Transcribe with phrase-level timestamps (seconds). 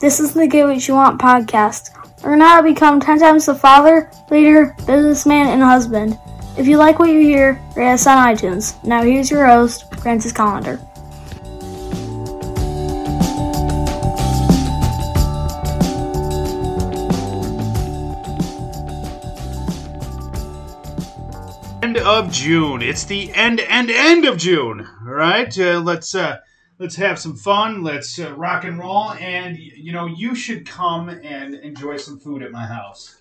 [0.00, 1.90] This is the Get What You Want podcast.
[2.22, 6.16] Learn how to become 10 times the father, leader, businessman, and husband.
[6.56, 8.80] If you like what you hear, rate us on iTunes.
[8.84, 10.78] Now here's your host, Francis Collender.
[21.82, 22.82] End of June.
[22.82, 24.86] It's the end, end, end of June.
[25.04, 26.36] All right, uh, let's uh,
[26.78, 27.82] let's have some fun.
[27.82, 29.12] Let's uh, rock and roll.
[29.12, 33.16] And you know, you should come and enjoy some food at my house.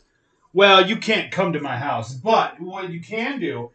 [0.53, 3.71] Well, you can't come to my house, but what you can do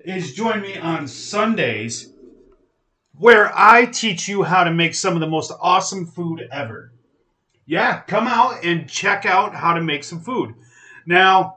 [0.00, 2.12] is join me on Sundays,
[3.16, 6.92] where I teach you how to make some of the most awesome food ever.
[7.64, 10.54] Yeah, come out and check out how to make some food.
[11.06, 11.54] Now.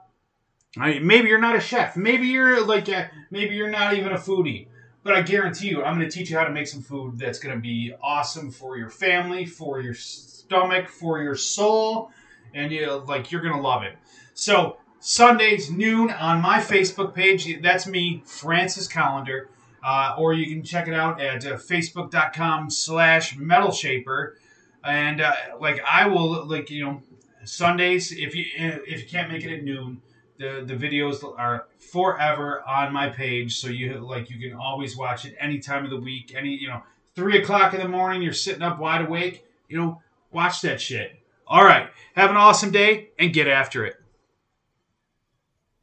[0.77, 1.97] I maybe you're not a chef.
[1.97, 4.67] Maybe you're like a, maybe you're not even a foodie.
[5.09, 7.39] But I guarantee you, I'm going to teach you how to make some food that's
[7.39, 12.11] going to be awesome for your family, for your stomach, for your soul,
[12.53, 13.95] and you like you're going to love it.
[14.35, 17.59] So Sundays noon on my Facebook page.
[17.59, 19.47] That's me, Francis Collender.
[19.83, 24.37] Uh, or you can check it out at uh, facebook.com slash metal shaper
[24.83, 27.01] and uh, like i will like you know
[27.45, 30.01] sundays if you if you can't make it at noon
[30.39, 34.97] the the videos are forever on my page so you have, like you can always
[34.97, 36.81] watch it any time of the week any you know
[37.13, 40.01] three o'clock in the morning you're sitting up wide awake you know
[40.31, 41.11] watch that shit.
[41.45, 43.97] All right have an awesome day and get after it.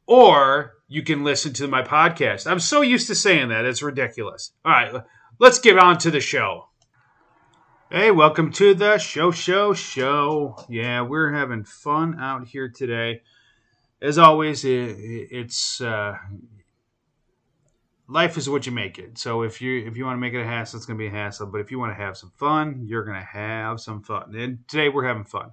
[0.07, 2.49] Or you can listen to my podcast.
[2.49, 4.51] I'm so used to saying that it's ridiculous.
[4.65, 5.03] All right
[5.39, 6.65] let's get on to the show.
[7.91, 10.57] Hey, welcome to the show, show, show.
[10.67, 13.21] Yeah, we're having fun out here today
[14.01, 14.97] as always, it,
[15.31, 16.17] it's uh,
[18.07, 19.17] life is what you make it.
[19.17, 21.07] So if you if you want to make it a hassle, it's going to be
[21.07, 21.47] a hassle.
[21.47, 24.35] But if you want to have some fun, you're going to have some fun.
[24.35, 25.51] And today we're having fun.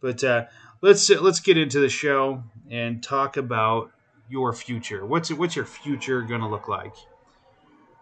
[0.00, 0.46] But uh,
[0.80, 3.90] let's let's get into the show and talk about
[4.28, 5.04] your future.
[5.04, 6.94] What's what's your future going to look like?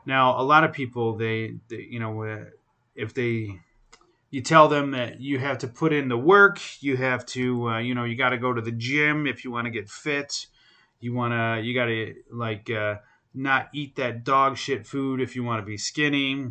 [0.05, 2.45] Now, a lot of people they, they you know uh,
[2.95, 3.61] if they
[4.37, 7.79] you tell them that you have to put in the work you have to uh,
[7.79, 10.47] you know you got to go to the gym if you want to get fit.
[11.01, 12.97] You want to you got to like uh,
[13.33, 16.51] not eat that dog shit food if you want to be skinny.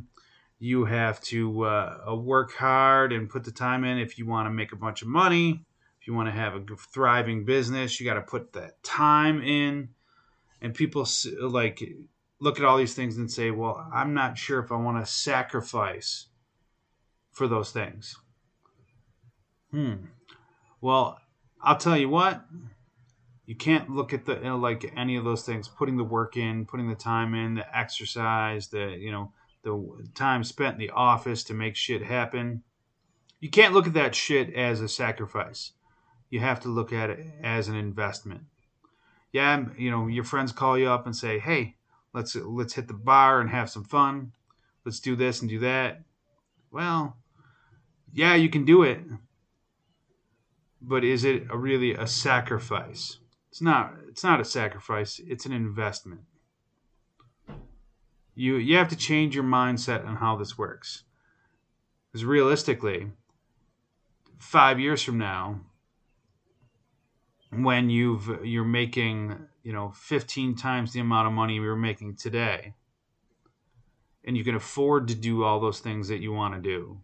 [0.58, 4.52] You have to uh, work hard and put the time in if you want to
[4.52, 5.64] make a bunch of money.
[6.02, 9.90] If you want to have a thriving business you got to put that time in.
[10.60, 11.08] And people
[11.40, 11.84] like
[12.40, 15.10] look at all these things and say well i'm not sure if i want to
[15.10, 16.28] sacrifice
[17.36, 18.18] for those things.
[19.70, 20.06] Hmm.
[20.80, 21.20] Well,
[21.62, 22.46] I'll tell you what.
[23.46, 25.68] You can't look at the you know, like any of those things.
[25.68, 30.44] Putting the work in, putting the time in, the exercise, the you know the time
[30.44, 32.64] spent in the office to make shit happen.
[33.40, 35.74] You can't look at that shit as a sacrifice.
[36.30, 38.46] You have to look at it as an investment.
[39.32, 41.76] Yeah, you know your friends call you up and say, "Hey,
[42.14, 44.32] let's let's hit the bar and have some fun.
[44.86, 46.02] Let's do this and do that."
[46.72, 47.18] Well,
[48.14, 49.00] yeah, you can do it,
[50.82, 53.18] but is it a, really a sacrifice?
[53.50, 53.94] It's not.
[54.08, 55.20] It's not a sacrifice.
[55.26, 56.22] It's an investment.
[58.36, 61.04] You you have to change your mindset on how this works.
[62.12, 63.12] Because realistically,
[64.40, 65.62] five years from now,
[67.52, 72.74] when you've you're making you know 15 times the amount of money were making today,
[74.26, 77.00] and you can afford to do all those things that you want to do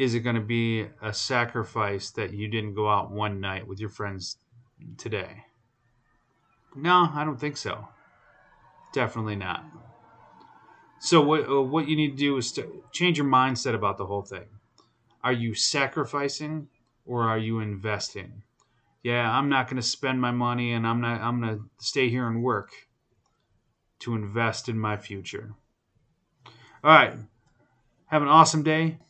[0.00, 3.78] is it going to be a sacrifice that you didn't go out one night with
[3.78, 4.38] your friends
[4.96, 5.44] today?
[6.74, 7.86] No, I don't think so.
[8.94, 9.62] Definitely not.
[11.00, 14.06] So what uh, what you need to do is to change your mindset about the
[14.06, 14.46] whole thing.
[15.22, 16.68] Are you sacrificing
[17.04, 18.42] or are you investing?
[19.02, 22.08] Yeah, I'm not going to spend my money and I'm not I'm going to stay
[22.08, 22.70] here and work
[23.98, 25.52] to invest in my future.
[26.82, 27.12] All right.
[28.06, 28.96] Have an awesome day